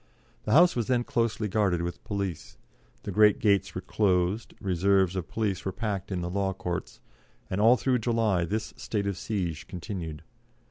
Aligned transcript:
The 0.45 0.53
House 0.53 0.75
was 0.75 0.87
then 0.87 1.03
closely 1.03 1.47
guarded 1.47 1.83
with 1.83 2.03
police; 2.03 2.57
the 3.03 3.11
great 3.11 3.37
gates 3.37 3.75
were 3.75 3.81
closed, 3.81 4.55
reserves 4.59 5.15
of 5.15 5.29
police 5.29 5.63
were 5.63 5.71
packed 5.71 6.11
in 6.11 6.21
the 6.21 6.27
law 6.31 6.53
courts, 6.53 6.99
and 7.51 7.61
all 7.61 7.77
through 7.77 7.99
July 7.99 8.43
this 8.45 8.73
state 8.75 9.05
of 9.05 9.15
siege 9.15 9.67
continued. 9.67 10.23